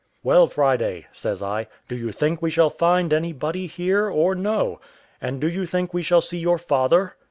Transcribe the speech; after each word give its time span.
"Well, 0.23 0.47
Friday," 0.47 1.05
says 1.11 1.43
I, 1.43 1.67
"do 1.87 1.95
you 1.95 2.11
think 2.11 2.41
we 2.41 2.49
shall 2.49 2.71
find 2.71 3.13
anybody 3.13 3.67
here 3.67 4.09
or 4.09 4.33
no? 4.33 4.81
and 5.21 5.39
do 5.39 5.47
you 5.47 5.67
think 5.67 5.93
we 5.93 6.01
shall 6.01 6.21
see 6.21 6.39
your 6.39 6.57
father?" 6.57 7.15